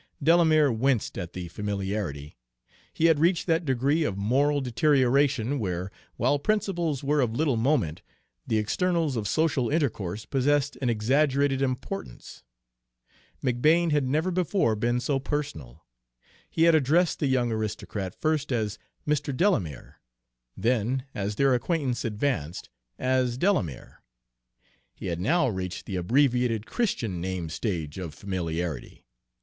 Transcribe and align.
Delamere 0.23 0.71
winced 0.71 1.15
at 1.15 1.33
the 1.33 1.47
familiarity. 1.49 2.35
He 2.91 3.05
had 3.05 3.19
reached 3.19 3.45
that 3.45 3.65
degree 3.65 4.03
of 4.03 4.17
moral 4.17 4.59
deterioration 4.59 5.59
where, 5.59 5.91
while 6.17 6.39
principles 6.39 7.03
were 7.03 7.21
of 7.21 7.33
little 7.35 7.55
moment, 7.55 8.01
the 8.47 8.57
externals 8.57 9.15
of 9.15 9.27
social 9.27 9.69
intercourse 9.69 10.25
possessed 10.25 10.75
an 10.81 10.89
exaggerated 10.89 11.61
importance. 11.61 12.41
McBane 13.43 13.91
had 13.91 14.07
never 14.07 14.31
before 14.31 14.75
been 14.75 14.99
so 14.99 15.19
personal. 15.19 15.85
He 16.49 16.63
had 16.63 16.73
addressed 16.73 17.19
the 17.19 17.27
young 17.27 17.51
aristocrat 17.51 18.15
first 18.19 18.51
as 18.51 18.79
"Mr. 19.07 19.37
Delamere," 19.37 20.01
then, 20.57 21.03
as 21.13 21.35
their 21.35 21.53
acquaintance 21.53 22.03
advanced, 22.03 22.69
as 22.97 23.37
"Delamere." 23.37 24.01
He 24.95 25.05
had 25.13 25.19
now 25.21 25.47
reached 25.47 25.85
the 25.85 25.95
abbreviated 25.97 26.65
Christian 26.65 27.21
name 27.21 27.49
stage 27.49 27.99
of 27.99 28.15
familiarity. 28.15 29.05